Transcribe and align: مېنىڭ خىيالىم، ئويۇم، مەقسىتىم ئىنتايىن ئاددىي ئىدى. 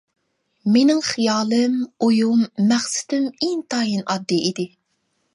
مېنىڭ 0.75 1.01
خىيالىم، 1.07 1.75
ئويۇم، 2.07 2.41
مەقسىتىم 2.71 3.27
ئىنتايىن 3.49 4.01
ئاددىي 4.07 4.41
ئىدى. 4.49 4.65